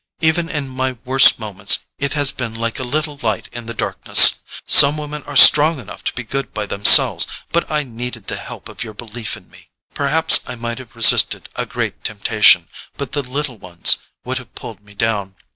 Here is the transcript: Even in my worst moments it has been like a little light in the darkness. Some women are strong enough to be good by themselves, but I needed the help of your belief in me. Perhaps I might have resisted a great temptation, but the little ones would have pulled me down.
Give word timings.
Even 0.19 0.49
in 0.49 0.67
my 0.67 0.97
worst 1.05 1.37
moments 1.37 1.81
it 1.99 2.13
has 2.13 2.31
been 2.31 2.55
like 2.55 2.79
a 2.79 2.83
little 2.83 3.19
light 3.21 3.47
in 3.51 3.67
the 3.67 3.73
darkness. 3.75 4.39
Some 4.65 4.97
women 4.97 5.21
are 5.27 5.37
strong 5.37 5.79
enough 5.79 6.03
to 6.05 6.13
be 6.13 6.23
good 6.23 6.55
by 6.55 6.65
themselves, 6.65 7.27
but 7.53 7.69
I 7.69 7.83
needed 7.83 8.25
the 8.25 8.37
help 8.37 8.67
of 8.67 8.83
your 8.83 8.95
belief 8.95 9.37
in 9.37 9.47
me. 9.47 9.69
Perhaps 9.93 10.39
I 10.47 10.55
might 10.55 10.79
have 10.79 10.95
resisted 10.95 11.49
a 11.55 11.67
great 11.67 12.03
temptation, 12.03 12.67
but 12.97 13.11
the 13.11 13.21
little 13.21 13.59
ones 13.59 13.99
would 14.25 14.39
have 14.39 14.55
pulled 14.55 14.81
me 14.83 14.95
down. 14.95 15.35